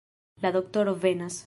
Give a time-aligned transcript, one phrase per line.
[0.45, 1.39] La doktoro venas!